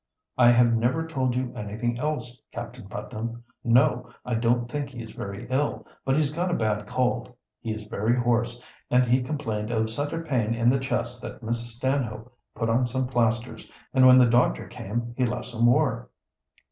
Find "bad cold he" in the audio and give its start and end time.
6.55-7.71